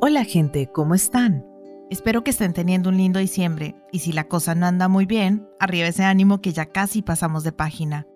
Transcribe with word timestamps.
Hola 0.00 0.24
gente, 0.24 0.68
¿cómo 0.72 0.94
están? 0.94 1.44
Espero 1.90 2.22
que 2.22 2.30
estén 2.30 2.52
teniendo 2.52 2.88
un 2.88 2.96
lindo 2.96 3.18
diciembre 3.18 3.74
y 3.90 3.98
si 3.98 4.12
la 4.12 4.28
cosa 4.28 4.54
no 4.54 4.66
anda 4.66 4.86
muy 4.86 5.06
bien, 5.06 5.48
arriba 5.58 5.88
ese 5.88 6.04
ánimo 6.04 6.40
que 6.40 6.52
ya 6.52 6.66
casi 6.66 7.02
pasamos 7.02 7.42
de 7.42 7.50
página. 7.50 8.06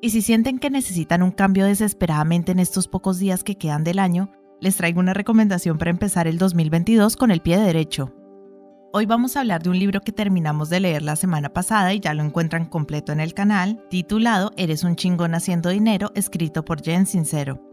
Y 0.00 0.08
si 0.08 0.22
sienten 0.22 0.58
que 0.58 0.70
necesitan 0.70 1.22
un 1.22 1.30
cambio 1.30 1.66
desesperadamente 1.66 2.52
en 2.52 2.60
estos 2.60 2.88
pocos 2.88 3.18
días 3.18 3.44
que 3.44 3.58
quedan 3.58 3.84
del 3.84 3.98
año, 3.98 4.30
les 4.58 4.78
traigo 4.78 5.00
una 5.00 5.12
recomendación 5.12 5.76
para 5.76 5.90
empezar 5.90 6.26
el 6.26 6.38
2022 6.38 7.16
con 7.16 7.30
el 7.30 7.42
pie 7.42 7.58
derecho. 7.58 8.14
Hoy 8.94 9.04
vamos 9.04 9.36
a 9.36 9.40
hablar 9.40 9.62
de 9.62 9.68
un 9.68 9.78
libro 9.78 10.00
que 10.00 10.12
terminamos 10.12 10.70
de 10.70 10.80
leer 10.80 11.02
la 11.02 11.16
semana 11.16 11.50
pasada 11.50 11.92
y 11.92 12.00
ya 12.00 12.14
lo 12.14 12.22
encuentran 12.22 12.64
completo 12.64 13.12
en 13.12 13.20
el 13.20 13.34
canal, 13.34 13.84
titulado 13.90 14.52
Eres 14.56 14.82
un 14.82 14.96
chingón 14.96 15.34
haciendo 15.34 15.68
dinero, 15.68 16.10
escrito 16.14 16.64
por 16.64 16.80
Jen 16.82 17.04
Sincero. 17.04 17.71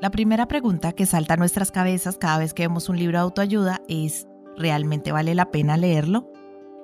La 0.00 0.10
primera 0.10 0.48
pregunta 0.48 0.92
que 0.92 1.04
salta 1.04 1.34
a 1.34 1.36
nuestras 1.36 1.70
cabezas 1.70 2.16
cada 2.16 2.38
vez 2.38 2.54
que 2.54 2.62
vemos 2.62 2.88
un 2.88 2.96
libro 2.96 3.18
de 3.18 3.22
autoayuda 3.22 3.82
es, 3.86 4.26
¿realmente 4.56 5.12
vale 5.12 5.34
la 5.34 5.50
pena 5.50 5.76
leerlo? 5.76 6.32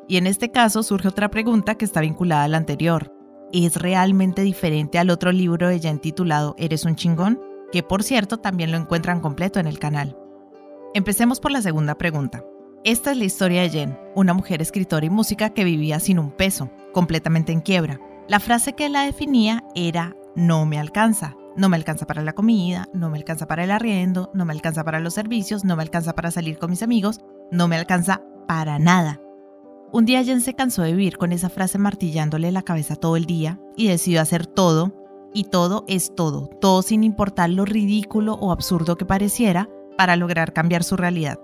Y 0.07 0.19
en 0.19 0.27
este 0.27 0.51
caso 0.51 0.83
surge 0.83 1.09
otra 1.09 1.31
pregunta 1.31 1.77
que 1.77 1.87
está 1.87 2.03
vinculada 2.03 2.45
a 2.45 2.49
la 2.49 2.59
anterior. 2.59 3.15
¿Es 3.55 3.77
realmente 3.77 4.43
diferente 4.43 4.99
al 4.99 5.09
otro 5.09 5.33
libro 5.33 5.69
de 5.69 5.79
Jen 5.79 5.99
titulado 5.99 6.55
Eres 6.59 6.85
un 6.85 6.95
chingón? 6.95 7.41
Que 7.73 7.83
por 7.83 8.03
cierto 8.03 8.37
también 8.37 8.71
lo 8.71 8.77
encuentran 8.77 9.21
completo 9.21 9.61
en 9.61 9.67
el 9.67 9.79
canal. 9.79 10.15
Empecemos 10.93 11.41
por 11.41 11.53
la 11.53 11.63
segunda 11.63 11.97
pregunta. 11.97 12.45
Esta 12.85 13.13
es 13.13 13.17
la 13.17 13.25
historia 13.25 13.63
de 13.63 13.71
Jen, 13.71 13.99
una 14.15 14.35
mujer 14.35 14.61
escritora 14.61 15.07
y 15.07 15.11
música 15.11 15.55
que 15.55 15.65
vivía 15.65 16.01
sin 16.01 16.19
un 16.19 16.33
peso, 16.33 16.71
completamente 16.93 17.51
en 17.51 17.63
quiebra. 17.63 17.99
La 18.29 18.41
frase 18.41 18.75
que 18.75 18.91
la 18.91 19.05
definía 19.05 19.65
era 19.75 20.15
no 20.35 20.67
me 20.67 20.79
alcanza, 20.79 21.35
no 21.57 21.69
me 21.69 21.77
alcanza 21.77 22.07
para 22.07 22.23
la 22.23 22.35
comida, 22.35 22.89
no 22.93 23.11
me 23.11 23.19
alcanza 23.19 23.47
para 23.47 23.65
el 23.65 23.71
arriendo, 23.71 24.31
no 24.35 24.45
me 24.45 24.53
alcanza 24.53 24.85
para 24.85 25.01
los 25.01 25.15
servicios, 25.15 25.65
no 25.65 25.77
me 25.77 25.83
alcanza 25.83 26.15
para 26.15 26.31
salir 26.31 26.59
con 26.59 26.71
mis 26.71 26.83
amigos, 26.83 27.21
no 27.51 27.69
me 27.69 27.77
alcanza 27.77 28.23
para 28.47 28.79
nada. 28.79 29.21
Un 29.93 30.05
día 30.05 30.23
Jen 30.25 30.41
se 30.41 30.55
cansó 30.55 30.83
de 30.83 30.93
vivir 30.93 31.17
con 31.17 31.33
esa 31.33 31.49
frase 31.49 31.79
martillándole 31.79 32.53
la 32.53 32.63
cabeza 32.63 32.97
todo 32.97 33.17
el 33.17 33.25
día 33.25 33.61
y 33.77 33.89
decidió 33.89 34.21
hacer 34.21 34.47
todo, 34.47 34.93
y 35.33 35.45
todo 35.45 35.85
es 35.87 36.15
todo, 36.15 36.49
todo 36.61 36.83
sin 36.83 37.05
importar 37.05 37.51
lo 37.51 37.65
ridículo 37.65 38.35
o 38.35 38.53
absurdo 38.53 38.97
que 38.97 39.07
pareciera, 39.07 39.69
para 39.97 40.17
lograr 40.17 40.53
cambiar 40.53 40.85
su 40.85 40.97
realidad. 40.97 41.39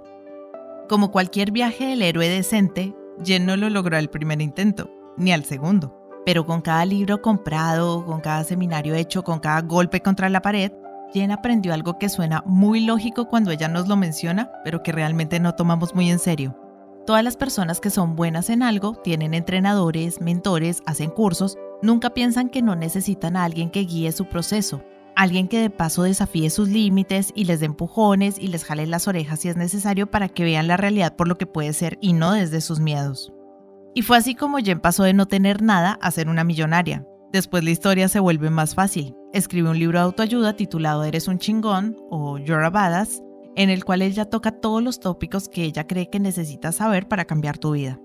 Como 0.88 1.10
cualquier 1.10 1.52
viaje 1.52 1.86
del 1.86 2.02
héroe 2.02 2.28
decente, 2.28 2.94
Jen 3.24 3.46
no 3.46 3.56
lo 3.56 3.70
logró 3.70 3.96
al 3.96 4.10
primer 4.10 4.42
intento, 4.42 4.90
ni 5.16 5.32
al 5.32 5.44
segundo. 5.44 6.01
Pero 6.24 6.46
con 6.46 6.60
cada 6.60 6.84
libro 6.84 7.20
comprado, 7.20 8.04
con 8.06 8.20
cada 8.20 8.44
seminario 8.44 8.94
hecho, 8.94 9.24
con 9.24 9.40
cada 9.40 9.60
golpe 9.62 10.00
contra 10.00 10.28
la 10.28 10.42
pared, 10.42 10.72
Jen 11.12 11.30
aprendió 11.30 11.74
algo 11.74 11.98
que 11.98 12.08
suena 12.08 12.42
muy 12.46 12.80
lógico 12.80 13.28
cuando 13.28 13.50
ella 13.50 13.68
nos 13.68 13.88
lo 13.88 13.96
menciona, 13.96 14.50
pero 14.64 14.82
que 14.82 14.92
realmente 14.92 15.40
no 15.40 15.54
tomamos 15.54 15.94
muy 15.94 16.10
en 16.10 16.18
serio. 16.18 16.56
Todas 17.06 17.24
las 17.24 17.36
personas 17.36 17.80
que 17.80 17.90
son 17.90 18.14
buenas 18.14 18.48
en 18.48 18.62
algo 18.62 18.94
tienen 18.94 19.34
entrenadores, 19.34 20.20
mentores, 20.20 20.82
hacen 20.86 21.10
cursos, 21.10 21.58
nunca 21.82 22.10
piensan 22.10 22.48
que 22.48 22.62
no 22.62 22.76
necesitan 22.76 23.36
a 23.36 23.44
alguien 23.44 23.70
que 23.70 23.80
guíe 23.80 24.12
su 24.12 24.26
proceso, 24.26 24.84
alguien 25.16 25.48
que 25.48 25.60
de 25.60 25.70
paso 25.70 26.04
desafíe 26.04 26.48
sus 26.48 26.68
límites 26.68 27.32
y 27.34 27.44
les 27.44 27.58
dé 27.58 27.66
empujones 27.66 28.38
y 28.38 28.46
les 28.46 28.64
jale 28.64 28.86
las 28.86 29.08
orejas 29.08 29.40
si 29.40 29.48
es 29.48 29.56
necesario 29.56 30.10
para 30.10 30.28
que 30.28 30.44
vean 30.44 30.68
la 30.68 30.76
realidad 30.76 31.16
por 31.16 31.26
lo 31.26 31.36
que 31.36 31.46
puede 31.46 31.72
ser 31.72 31.98
y 32.00 32.12
no 32.12 32.32
desde 32.32 32.60
sus 32.60 32.78
miedos. 32.78 33.32
Y 33.94 34.02
fue 34.02 34.16
así 34.16 34.34
como 34.34 34.58
Jen 34.58 34.80
pasó 34.80 35.02
de 35.02 35.12
no 35.12 35.26
tener 35.26 35.62
nada 35.62 35.98
a 36.00 36.10
ser 36.10 36.28
una 36.28 36.44
millonaria. 36.44 37.06
Después 37.32 37.64
la 37.64 37.70
historia 37.70 38.08
se 38.08 38.20
vuelve 38.20 38.50
más 38.50 38.74
fácil. 38.74 39.14
Escribe 39.32 39.70
un 39.70 39.78
libro 39.78 39.98
de 39.98 40.04
autoayuda 40.04 40.54
titulado 40.54 41.04
Eres 41.04 41.28
un 41.28 41.38
chingón 41.38 41.96
o 42.10 42.38
You're 42.38 42.66
a 42.66 43.06
en 43.54 43.70
el 43.70 43.84
cual 43.84 44.02
ella 44.02 44.24
toca 44.24 44.52
todos 44.52 44.82
los 44.82 45.00
tópicos 45.00 45.48
que 45.48 45.64
ella 45.64 45.86
cree 45.86 46.08
que 46.08 46.20
necesitas 46.20 46.76
saber 46.76 47.08
para 47.08 47.24
cambiar 47.24 47.58
tu 47.58 47.72
vida. 47.72 47.98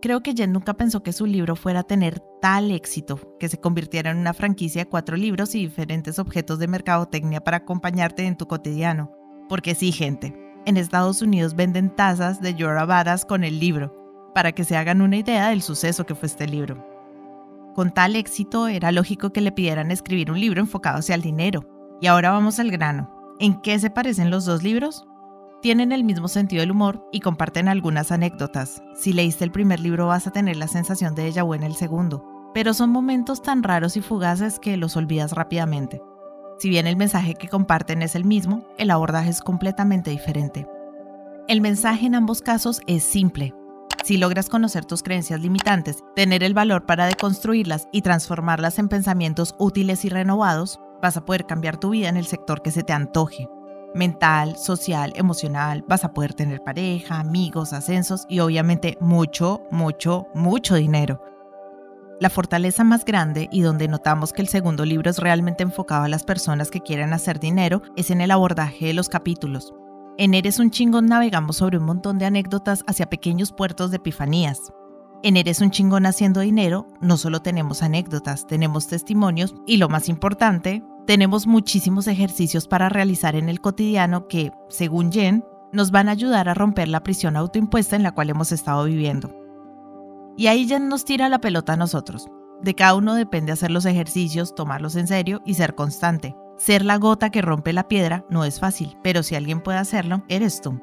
Creo 0.00 0.22
que 0.22 0.34
Jen 0.34 0.52
nunca 0.52 0.74
pensó 0.74 1.02
que 1.02 1.12
su 1.12 1.26
libro 1.26 1.56
fuera 1.56 1.80
a 1.80 1.84
tener 1.84 2.20
tal 2.42 2.70
éxito, 2.70 3.36
que 3.38 3.48
se 3.48 3.58
convirtiera 3.58 4.10
en 4.10 4.18
una 4.18 4.34
franquicia 4.34 4.82
de 4.84 4.90
cuatro 4.90 5.16
libros 5.16 5.54
y 5.54 5.60
diferentes 5.60 6.18
objetos 6.18 6.58
de 6.58 6.68
mercadotecnia 6.68 7.40
para 7.40 7.58
acompañarte 7.58 8.26
en 8.26 8.36
tu 8.36 8.46
cotidiano. 8.46 9.10
Porque 9.48 9.74
sí, 9.74 9.92
gente, 9.92 10.34
en 10.66 10.76
Estados 10.76 11.22
Unidos 11.22 11.56
venden 11.56 11.88
tazas 11.88 12.40
de 12.40 12.54
You're 12.54 12.78
a 12.78 13.18
con 13.26 13.44
el 13.44 13.58
libro, 13.58 14.03
para 14.34 14.52
que 14.52 14.64
se 14.64 14.76
hagan 14.76 15.00
una 15.00 15.16
idea 15.16 15.48
del 15.48 15.62
suceso 15.62 16.04
que 16.04 16.14
fue 16.14 16.26
este 16.26 16.46
libro. 16.46 16.84
Con 17.74 17.92
tal 17.92 18.14
éxito 18.14 18.68
era 18.68 18.92
lógico 18.92 19.32
que 19.32 19.40
le 19.40 19.52
pidieran 19.52 19.90
escribir 19.90 20.30
un 20.30 20.38
libro 20.38 20.60
enfocado 20.60 20.98
hacia 20.98 21.14
el 21.14 21.22
dinero. 21.22 21.64
Y 22.00 22.06
ahora 22.06 22.30
vamos 22.30 22.58
al 22.60 22.70
grano. 22.70 23.10
¿En 23.40 23.60
qué 23.62 23.78
se 23.78 23.90
parecen 23.90 24.30
los 24.30 24.44
dos 24.44 24.62
libros? 24.62 25.06
Tienen 25.60 25.90
el 25.92 26.04
mismo 26.04 26.28
sentido 26.28 26.60
del 26.60 26.70
humor 26.70 27.08
y 27.10 27.20
comparten 27.20 27.68
algunas 27.68 28.12
anécdotas. 28.12 28.82
Si 28.94 29.12
leíste 29.12 29.44
el 29.44 29.50
primer 29.50 29.80
libro 29.80 30.06
vas 30.06 30.26
a 30.26 30.30
tener 30.30 30.56
la 30.56 30.68
sensación 30.68 31.14
de 31.14 31.26
ella 31.26 31.42
o 31.42 31.54
en 31.54 31.62
el 31.62 31.74
segundo, 31.74 32.24
pero 32.54 32.74
son 32.74 32.90
momentos 32.90 33.42
tan 33.42 33.62
raros 33.62 33.96
y 33.96 34.02
fugaces 34.02 34.58
que 34.58 34.76
los 34.76 34.96
olvidas 34.96 35.32
rápidamente. 35.32 36.00
Si 36.58 36.68
bien 36.68 36.86
el 36.86 36.96
mensaje 36.96 37.34
que 37.34 37.48
comparten 37.48 38.02
es 38.02 38.14
el 38.14 38.24
mismo, 38.24 38.64
el 38.78 38.90
abordaje 38.90 39.30
es 39.30 39.40
completamente 39.40 40.10
diferente. 40.10 40.68
El 41.48 41.60
mensaje 41.60 42.06
en 42.06 42.14
ambos 42.14 42.40
casos 42.40 42.80
es 42.86 43.02
simple, 43.02 43.52
si 44.04 44.18
logras 44.18 44.50
conocer 44.50 44.84
tus 44.84 45.02
creencias 45.02 45.40
limitantes, 45.40 46.04
tener 46.14 46.44
el 46.44 46.52
valor 46.52 46.84
para 46.84 47.06
deconstruirlas 47.06 47.88
y 47.90 48.02
transformarlas 48.02 48.78
en 48.78 48.90
pensamientos 48.90 49.54
útiles 49.58 50.04
y 50.04 50.10
renovados, 50.10 50.78
vas 51.00 51.16
a 51.16 51.24
poder 51.24 51.46
cambiar 51.46 51.78
tu 51.80 51.90
vida 51.90 52.10
en 52.10 52.18
el 52.18 52.26
sector 52.26 52.60
que 52.60 52.70
se 52.70 52.82
te 52.82 52.92
antoje. 52.92 53.48
Mental, 53.94 54.58
social, 54.58 55.14
emocional, 55.16 55.86
vas 55.88 56.04
a 56.04 56.12
poder 56.12 56.34
tener 56.34 56.62
pareja, 56.62 57.18
amigos, 57.18 57.72
ascensos 57.72 58.26
y 58.28 58.40
obviamente 58.40 58.98
mucho, 59.00 59.62
mucho, 59.70 60.26
mucho 60.34 60.74
dinero. 60.74 61.22
La 62.20 62.28
fortaleza 62.28 62.84
más 62.84 63.06
grande 63.06 63.48
y 63.50 63.62
donde 63.62 63.88
notamos 63.88 64.34
que 64.34 64.42
el 64.42 64.48
segundo 64.48 64.84
libro 64.84 65.10
es 65.10 65.18
realmente 65.18 65.62
enfocado 65.62 66.04
a 66.04 66.08
las 66.08 66.24
personas 66.24 66.70
que 66.70 66.80
quieren 66.80 67.14
hacer 67.14 67.40
dinero 67.40 67.80
es 67.96 68.10
en 68.10 68.20
el 68.20 68.32
abordaje 68.32 68.86
de 68.86 68.92
los 68.92 69.08
capítulos. 69.08 69.72
En 70.16 70.32
Eres 70.32 70.60
un 70.60 70.70
chingón 70.70 71.06
navegamos 71.06 71.56
sobre 71.56 71.78
un 71.78 71.86
montón 71.86 72.18
de 72.18 72.24
anécdotas 72.24 72.84
hacia 72.86 73.10
pequeños 73.10 73.50
puertos 73.50 73.90
de 73.90 73.96
epifanías. 73.96 74.72
En 75.24 75.36
Eres 75.36 75.60
un 75.60 75.72
chingón 75.72 76.06
haciendo 76.06 76.38
dinero 76.38 76.86
no 77.00 77.16
solo 77.16 77.42
tenemos 77.42 77.82
anécdotas, 77.82 78.46
tenemos 78.46 78.86
testimonios 78.86 79.56
y 79.66 79.78
lo 79.78 79.88
más 79.88 80.08
importante, 80.08 80.84
tenemos 81.04 81.48
muchísimos 81.48 82.06
ejercicios 82.06 82.68
para 82.68 82.88
realizar 82.88 83.34
en 83.34 83.48
el 83.48 83.60
cotidiano 83.60 84.28
que, 84.28 84.52
según 84.68 85.10
Jen, 85.10 85.44
nos 85.72 85.90
van 85.90 86.08
a 86.08 86.12
ayudar 86.12 86.48
a 86.48 86.54
romper 86.54 86.86
la 86.86 87.02
prisión 87.02 87.36
autoimpuesta 87.36 87.96
en 87.96 88.04
la 88.04 88.12
cual 88.12 88.30
hemos 88.30 88.52
estado 88.52 88.84
viviendo. 88.84 89.34
Y 90.36 90.46
ahí 90.46 90.68
Jen 90.68 90.88
nos 90.88 91.04
tira 91.04 91.28
la 91.28 91.40
pelota 91.40 91.72
a 91.72 91.76
nosotros. 91.76 92.28
De 92.62 92.76
cada 92.76 92.94
uno 92.94 93.16
depende 93.16 93.50
hacer 93.50 93.72
los 93.72 93.84
ejercicios, 93.84 94.54
tomarlos 94.54 94.94
en 94.94 95.08
serio 95.08 95.42
y 95.44 95.54
ser 95.54 95.74
constante. 95.74 96.36
Ser 96.56 96.84
la 96.84 96.98
gota 96.98 97.30
que 97.30 97.42
rompe 97.42 97.72
la 97.72 97.88
piedra 97.88 98.24
no 98.30 98.44
es 98.44 98.60
fácil, 98.60 98.96
pero 99.02 99.22
si 99.22 99.34
alguien 99.34 99.60
puede 99.60 99.78
hacerlo, 99.78 100.22
eres 100.28 100.60
tú. 100.60 100.80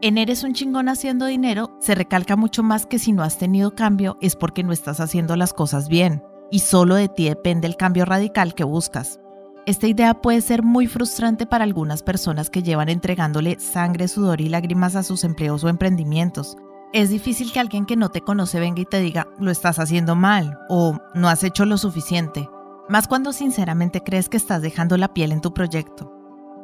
En 0.00 0.18
Eres 0.18 0.42
un 0.42 0.52
chingón 0.52 0.88
haciendo 0.88 1.26
dinero 1.26 1.76
se 1.80 1.94
recalca 1.94 2.34
mucho 2.34 2.64
más 2.64 2.86
que 2.86 2.98
si 2.98 3.12
no 3.12 3.22
has 3.22 3.38
tenido 3.38 3.76
cambio 3.76 4.18
es 4.20 4.34
porque 4.34 4.64
no 4.64 4.72
estás 4.72 4.98
haciendo 4.98 5.36
las 5.36 5.52
cosas 5.52 5.88
bien, 5.88 6.24
y 6.50 6.58
solo 6.58 6.96
de 6.96 7.08
ti 7.08 7.28
depende 7.28 7.68
el 7.68 7.76
cambio 7.76 8.04
radical 8.04 8.54
que 8.54 8.64
buscas. 8.64 9.20
Esta 9.64 9.86
idea 9.86 10.14
puede 10.14 10.40
ser 10.40 10.64
muy 10.64 10.88
frustrante 10.88 11.46
para 11.46 11.62
algunas 11.62 12.02
personas 12.02 12.50
que 12.50 12.64
llevan 12.64 12.88
entregándole 12.88 13.60
sangre, 13.60 14.08
sudor 14.08 14.40
y 14.40 14.48
lágrimas 14.48 14.96
a 14.96 15.04
sus 15.04 15.22
empleos 15.22 15.62
o 15.62 15.68
emprendimientos. 15.68 16.56
Es 16.92 17.10
difícil 17.10 17.52
que 17.52 17.60
alguien 17.60 17.86
que 17.86 17.96
no 17.96 18.08
te 18.08 18.22
conoce 18.22 18.58
venga 18.58 18.80
y 18.80 18.86
te 18.86 18.98
diga, 18.98 19.28
lo 19.38 19.52
estás 19.52 19.78
haciendo 19.78 20.16
mal 20.16 20.58
o 20.68 20.98
no 21.14 21.28
has 21.28 21.44
hecho 21.44 21.64
lo 21.64 21.78
suficiente 21.78 22.48
más 22.92 23.08
cuando 23.08 23.32
sinceramente 23.32 24.02
crees 24.02 24.28
que 24.28 24.36
estás 24.36 24.60
dejando 24.60 24.98
la 24.98 25.14
piel 25.14 25.32
en 25.32 25.40
tu 25.40 25.54
proyecto. 25.54 26.12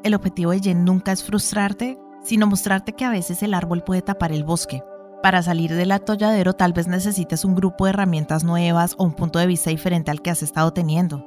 El 0.04 0.12
objetivo 0.12 0.50
de 0.50 0.60
Jen 0.60 0.84
nunca 0.84 1.10
es 1.10 1.24
frustrarte, 1.24 1.98
sino 2.22 2.46
mostrarte 2.46 2.92
que 2.92 3.06
a 3.06 3.10
veces 3.10 3.42
el 3.42 3.54
árbol 3.54 3.82
puede 3.82 4.02
tapar 4.02 4.32
el 4.32 4.44
bosque. 4.44 4.82
Para 5.22 5.42
salir 5.42 5.72
del 5.72 5.90
atolladero 5.90 6.52
tal 6.52 6.74
vez 6.74 6.86
necesites 6.86 7.46
un 7.46 7.54
grupo 7.54 7.86
de 7.86 7.92
herramientas 7.92 8.44
nuevas 8.44 8.94
o 8.98 9.04
un 9.04 9.14
punto 9.14 9.38
de 9.38 9.46
vista 9.46 9.70
diferente 9.70 10.10
al 10.10 10.20
que 10.20 10.28
has 10.28 10.42
estado 10.42 10.70
teniendo. 10.70 11.24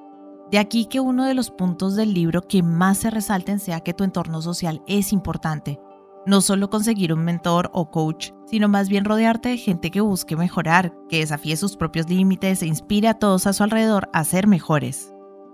De 0.51 0.59
aquí 0.59 0.85
que 0.85 0.99
uno 0.99 1.25
de 1.25 1.33
los 1.33 1.49
puntos 1.49 1.95
del 1.95 2.13
libro 2.13 2.43
que 2.43 2.61
más 2.61 2.99
se 2.99 3.09
resalten 3.09 3.57
sea 3.57 3.79
que 3.79 3.95
tu 3.95 4.03
entorno 4.03 4.39
social 4.43 4.83
es 4.85 5.13
importante 5.13 5.79
no 6.25 6.41
solo 6.41 6.69
conseguir 6.69 7.13
un 7.13 7.23
mentor 7.23 7.69
o 7.73 7.89
coach, 7.89 8.31
sino 8.45 8.68
más 8.68 8.89
bien 8.89 9.06
rodearte 9.06 9.50
de 9.50 9.57
gente 9.57 9.91
que 9.91 10.01
busque 10.01 10.35
mejorar, 10.35 10.94
que 11.09 11.19
desafíe 11.19 11.57
sus 11.57 11.77
propios 11.77 12.09
límites 12.09 12.62
e 12.62 12.68
inspire 12.68 13.07
a 13.07 13.15
todos 13.15 13.47
a 13.47 13.53
su 13.53 13.63
alrededor 13.63 14.09
a 14.13 14.23
ser 14.23 14.47
mejores. 14.47 15.13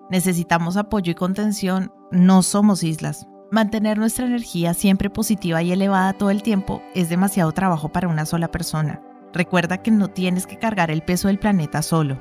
Necesitamos 0.10 0.78
apoyo 0.78 1.12
y 1.12 1.16
contención, 1.16 1.92
no 2.12 2.42
somos 2.44 2.84
islas. 2.84 3.28
Mantener 3.52 3.98
nuestra 3.98 4.26
energía 4.26 4.74
siempre 4.74 5.10
positiva 5.10 5.64
y 5.64 5.72
elevada 5.72 6.14
todo 6.14 6.32
el 6.32 6.44
tiempo 6.44 6.82
es 6.94 7.10
demasiado 7.10 7.52
trabajo 7.54 7.90
para 7.90 8.08
una 8.08 8.26
sola 8.26 8.50
persona. 8.50 9.02
Recuerda 9.34 9.82
que 9.82 9.92
no 9.92 10.10
tienes 10.10 10.48
que 10.48 10.58
cargar 10.58 10.92
el 10.92 11.02
peso 11.02 11.28
del 11.28 11.40
planeta 11.40 11.82
solo. 11.82 12.18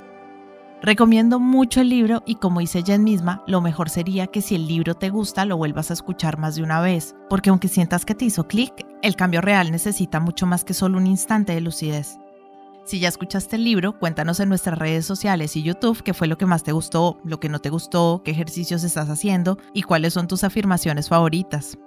Recomiendo 0.82 1.40
mucho 1.40 1.80
el 1.80 1.88
libro 1.88 2.22
y 2.26 2.34
como 2.34 2.60
dice 2.60 2.82
Jen 2.82 3.02
misma, 3.02 3.42
lo 3.46 3.62
mejor 3.62 3.88
sería 3.88 4.26
que 4.26 4.42
si 4.42 4.54
el 4.54 4.68
libro 4.68 4.94
te 4.94 5.08
gusta 5.08 5.46
lo 5.46 5.56
vuelvas 5.56 5.90
a 5.90 5.94
escuchar 5.94 6.38
más 6.38 6.56
de 6.56 6.62
una 6.62 6.80
vez, 6.80 7.14
porque 7.30 7.48
aunque 7.48 7.68
sientas 7.68 8.04
que 8.04 8.14
te 8.14 8.26
hizo 8.26 8.46
clic, 8.46 8.86
el 9.02 9.16
cambio 9.16 9.40
real 9.40 9.72
necesita 9.72 10.20
mucho 10.20 10.46
más 10.46 10.64
que 10.64 10.74
solo 10.74 10.98
un 10.98 11.06
instante 11.06 11.54
de 11.54 11.62
lucidez. 11.62 12.18
Si 12.84 13.00
ya 13.00 13.08
escuchaste 13.08 13.56
el 13.56 13.64
libro, 13.64 13.98
cuéntanos 13.98 14.38
en 14.38 14.50
nuestras 14.50 14.78
redes 14.78 15.06
sociales 15.06 15.56
y 15.56 15.62
YouTube 15.62 16.02
qué 16.02 16.14
fue 16.14 16.28
lo 16.28 16.38
que 16.38 16.46
más 16.46 16.62
te 16.62 16.72
gustó, 16.72 17.18
lo 17.24 17.40
que 17.40 17.48
no 17.48 17.58
te 17.58 17.70
gustó, 17.70 18.22
qué 18.22 18.30
ejercicios 18.30 18.84
estás 18.84 19.08
haciendo 19.08 19.58
y 19.72 19.82
cuáles 19.82 20.12
son 20.12 20.28
tus 20.28 20.44
afirmaciones 20.44 21.08
favoritas. 21.08 21.78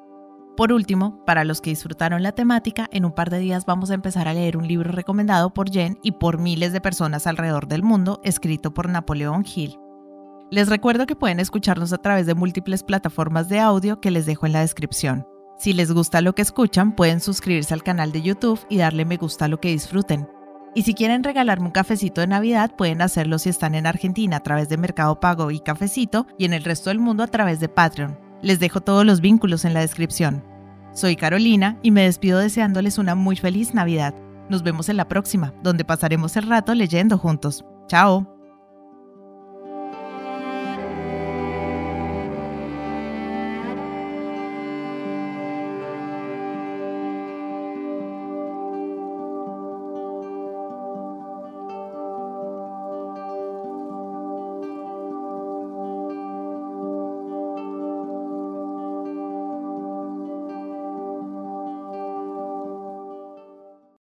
Por 0.60 0.74
último, 0.74 1.24
para 1.26 1.46
los 1.46 1.62
que 1.62 1.70
disfrutaron 1.70 2.22
la 2.22 2.34
temática, 2.34 2.90
en 2.92 3.06
un 3.06 3.14
par 3.14 3.30
de 3.30 3.40
días 3.40 3.66
vamos 3.66 3.92
a 3.92 3.94
empezar 3.94 4.28
a 4.28 4.34
leer 4.34 4.58
un 4.58 4.68
libro 4.68 4.92
recomendado 4.92 5.54
por 5.54 5.72
Jen 5.72 5.98
y 6.04 6.12
por 6.12 6.38
miles 6.38 6.74
de 6.74 6.82
personas 6.82 7.28
alrededor 7.28 7.70
del 7.70 7.82
mundo, 7.82 8.20
escrito 8.26 8.74
por 8.74 8.90
Napoleón 8.90 9.46
Hill. 9.46 9.80
Les 10.52 10.68
recuerdo 10.68 11.06
que 11.06 11.16
pueden 11.16 11.40
escucharnos 11.40 11.94
a 11.94 11.98
través 12.00 12.26
de 12.26 12.36
múltiples 12.36 12.84
plataformas 12.84 13.48
de 13.48 13.62
audio 13.62 14.02
que 14.02 14.12
les 14.12 14.26
dejo 14.26 14.48
en 14.48 14.52
la 14.52 14.60
descripción. 14.60 15.26
Si 15.58 15.72
les 15.72 15.94
gusta 15.94 16.20
lo 16.20 16.36
que 16.36 16.42
escuchan, 16.42 16.94
pueden 16.94 17.22
suscribirse 17.22 17.74
al 17.74 17.82
canal 17.82 18.12
de 18.12 18.22
YouTube 18.22 18.60
y 18.68 18.80
darle 18.80 19.06
me 19.06 19.16
gusta 19.16 19.46
a 19.46 19.48
lo 19.48 19.62
que 19.62 19.70
disfruten. 19.70 20.28
Y 20.76 20.82
si 20.82 20.94
quieren 20.94 21.24
regalarme 21.24 21.68
un 21.68 21.72
cafecito 21.72 22.20
de 22.20 22.28
Navidad, 22.28 22.76
pueden 22.78 23.02
hacerlo 23.02 23.40
si 23.40 23.48
están 23.48 23.76
en 23.76 23.88
Argentina 23.88 24.36
a 24.36 24.44
través 24.44 24.68
de 24.68 24.76
Mercado 24.76 25.22
Pago 25.22 25.52
y 25.52 25.62
Cafecito 25.62 26.28
y 26.38 26.44
en 26.44 26.52
el 26.52 26.66
resto 26.66 26.90
del 26.90 27.00
mundo 27.00 27.24
a 27.24 27.28
través 27.28 27.62
de 27.62 27.70
Patreon. 27.70 28.29
Les 28.42 28.60
dejo 28.60 28.82
todos 28.82 29.06
los 29.06 29.22
vínculos 29.22 29.66
en 29.66 29.74
la 29.74 29.82
descripción. 29.82 30.44
Soy 30.94 31.16
Carolina 31.16 31.78
y 31.84 31.92
me 31.92 32.04
despido 32.04 32.40
deseándoles 32.40 32.98
una 32.98 33.16
muy 33.16 33.36
feliz 33.36 33.74
Navidad. 33.74 34.16
Nos 34.50 34.64
vemos 34.64 34.90
en 34.90 34.98
la 34.98 35.08
próxima, 35.08 35.54
donde 35.62 35.86
pasaremos 35.86 36.36
el 36.36 36.48
rato 36.48 36.74
leyendo 36.74 37.18
juntos. 37.18 37.64
Chao. 37.88 38.39